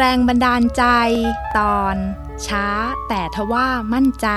[0.00, 0.84] แรงบันดาลใจ
[1.58, 1.96] ตอน
[2.46, 2.66] ช้า
[3.08, 4.28] แต่ทว่ามั่นใจ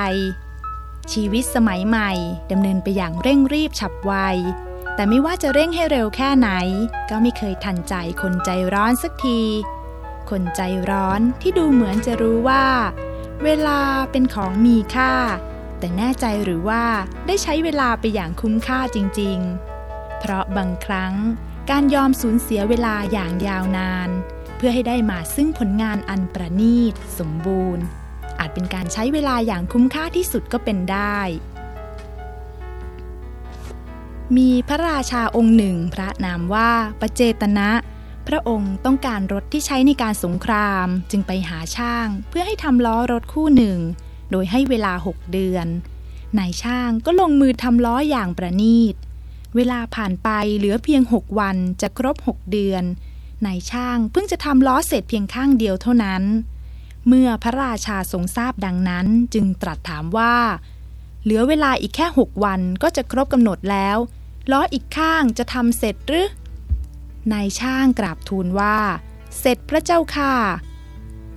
[1.11, 2.11] ชีวิตสมัยใหม่
[2.51, 4.13] ดำเนินไปอย่างเร่งรีบฉับไว
[4.95, 6.49] แต่ไม่ว่าจะเร่งให้เร็วแค่ไหน
[7.09, 9.41] ก็ไม่เคยทันใจคนใจร้อนสักที
[10.29, 12.65] คนใจร้อนที่ดูเหมือนจะรู้ว่า
[13.43, 13.79] เวลา
[14.11, 15.13] เป็นของมีค่า
[15.79, 16.83] แต่แน่ใจหรือว่า
[17.27, 19.37] ได้ใช้เวลาไปอย่างคุ้มค่าจริง
[19.79, 21.13] ๆ เพราะบางครั้ง
[21.69, 24.11] การยอมสูญเสียเวลาอย่างยาวนาน
[24.63, 27.83] พื่อให้ได้มาซึ่งผลงานอันประณีต สมบูรณ์
[28.39, 31.19] อาจเป็นการใช้เวลาอย่างคุ้มค่าที่สุดก็เป็นได้
[34.37, 37.69] มีพระราชาองค์หนึ่งพระนามว่าปเจตนะ
[38.27, 43.79] พระองค์ต้องการรถที่ใช้ในการสงครามจึงไปหาช่าง เพื่อให้ทำล้อรถคู่หนึ่ง
[44.31, 45.67] โดยให้เวลาหกเดือน
[46.37, 48.95] นายช่างก็ลงมือทำล้ออย่างประณีต
[49.55, 52.83] เวลาผ่านไปเหลือเพียงหกวันจะครบหกเดือน
[53.45, 56.23] นายช่างเพิ่งจะทำล้อเสร็จเพียงข้างเดียวเท่านั้น
[57.07, 60.35] เมื่อพระราชาทรงทราบดังนั้นจึงตรัสถามว่า
[61.23, 63.97] เหลือเวลาอีกแค่หกวันก็จะครบกำหนดแล้ว
[64.51, 66.27] ล้ออีกข้างจะทำเสร็จหรือ
[67.33, 68.77] นายช่างกราบทูลว่า
[69.39, 70.35] เสร็จพระเจ้าค่ะ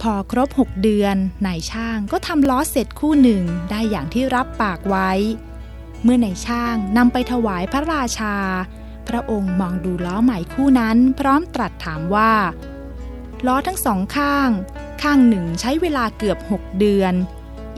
[0.00, 5.11] พอครบหกเดือนนายช่างก็ทำล้อเสร็จคู่หนึ่งได้อย่างที่รับปากไว้
[6.02, 8.34] เมื่อนายช่างนำไปถวายพระราชา
[9.08, 12.33] พระองค์มองดูล้อใหม่คู่นั้นพร้อมตรัสถามว่า
[13.46, 14.50] ล้อทั้งสองข้าง
[15.02, 17.14] ข้างหนึ่งใช้เวลาเกือบหกเดือน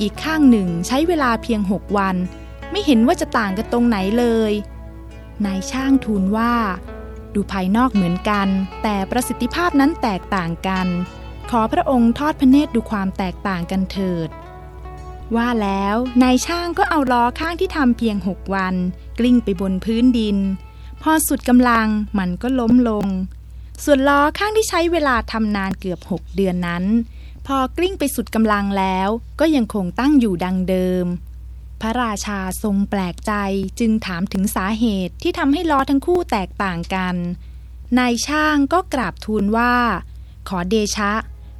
[0.01, 2.17] อีกข้างหนึ่งใช้เวลาเพียงหกวัน
[2.71, 4.53] ไม่เห็นว่าจะต่างกันตรงไหนเลย
[5.47, 6.55] นายช่างทูลว่า
[7.35, 8.49] ดูภายนอกเหมือนกัน
[8.83, 10.87] แต่ประสิทธิภาพนั้นแตกต่างกัน
[11.51, 14.29] ขอพระองค์ทอดพระเนตรดูความแตกต่างกันเถิด
[15.37, 18.75] ว่าแล้วนายช่างก็เอาล้อข้างที่ทำเพียงหกวัน
[19.19, 20.37] กลิ้งไปบนพื้นดิน
[21.03, 23.07] พอสุดกำลังมันก็ล้มลง
[23.85, 26.85] ส่วนล้อข้างที่ใช้เวลาทำนานเกือบหกเดือนนั้น
[27.47, 29.09] พอกลิ้งไปสุดกำลังแล้ว
[29.41, 31.07] ก็ยังคงตั้งอยู่ดังเดิม
[31.81, 33.33] พระราชาทรงแปลกใจ
[33.81, 37.15] จึงถามถึงสาเหตุที่ทำให้ล้อทั้งคู่แตกต่างกัน
[37.99, 39.75] นายช่างก็กราบทูลว่า
[40.49, 41.13] ขอเดชะ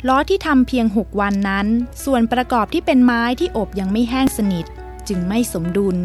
[0.09, 1.67] ล้อที่ทำเพียงหกวันนั้น
[2.05, 4.67] ส่วนประกอบที่เป็นไม้ที่อบยังไม่แห้งสนิท
[5.09, 5.97] จึงไม่สมดุล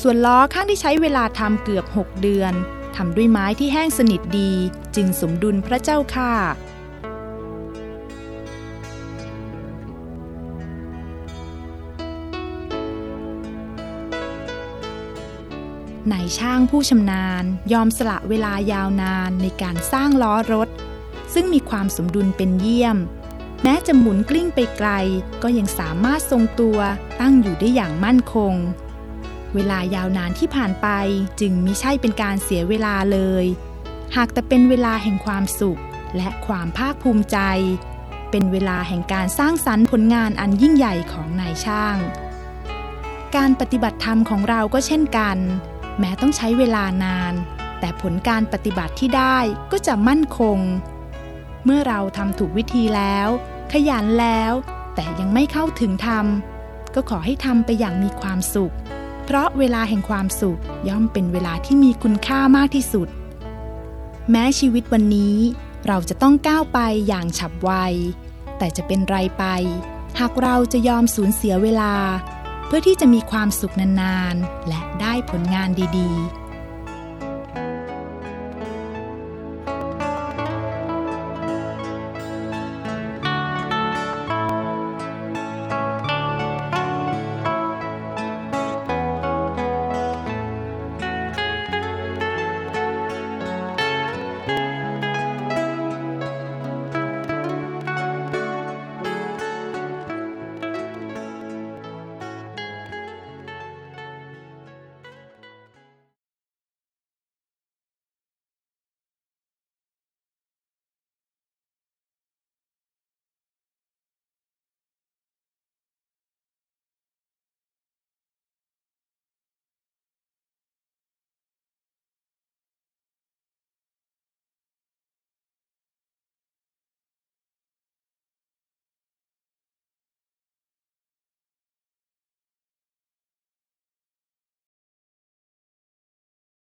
[0.00, 2.52] ส่วนล้อข้างที่ใช้เวลาทำเกือบหกเดือน
[2.96, 4.52] ทำด้วยไม้ที่แห้งสนิทดี
[4.96, 6.34] จึงสมดุลพระเจ้าค่ะ
[16.12, 20.68] นายช่างผู้ชำนาญยอมสละเวลายาวนานในการสร้างล้อรถ
[21.34, 22.96] ซึ่งมีความสมดุลเป็นเยี่ยม
[23.62, 24.90] แม้จะหมุนกลิ้งไปไกล
[25.42, 26.78] ก็ยังสามารถทรงตัว
[27.20, 28.54] ตั้งอยู่ได้อย่างมั่นคง
[29.54, 30.88] เวลายาวนานที่ผ่านไป
[31.40, 33.44] จึงมิใช่เป็นการเสียเวลาเลย
[34.16, 35.80] หากแต่เป็นเวลาแห่งความสุข
[36.16, 37.38] และความภาคภูมิใจ
[38.30, 41.96] เป็นเวลาแห่งการสร้างสรรค์ผลงานอันยิ่งใหญ่ของนายช่าง
[43.36, 45.38] การปฏิบัติธรรมของเราก็เช่นกัน
[45.98, 47.34] แม้ต้องใช้เวลานาน
[47.80, 49.38] แต่ผลการปฏิบัติที่ได้
[49.72, 50.58] ก็จะมั่นคง
[51.64, 53.28] เมื่อเราทำถูกวิธีแล้ว
[53.72, 54.52] ขยันแล้ว
[54.94, 56.26] แต่ยังไม่เข้าถึงธรรม
[56.94, 58.74] ก็ขอให้ทำไปอย่างมีความสุข
[59.24, 63.08] เพราะเวลาแห่งความสุขย่อมเป็นเวลาที่มีคุณค่ามากที่สุด
[64.30, 65.36] แม้ชีวิตวันนี้
[65.86, 66.78] เราจะต้องก้าวไป
[67.08, 67.70] อย่างฉับไว
[68.58, 69.44] แต่จะเป็นไรไป
[70.18, 71.94] หากเราจะยอมสูญเสียเวลา
[72.66, 75.68] เพื่อที่จะมีความสุขนานๆ และได้ผลงาน
[75.98, 76.41] ดีๆ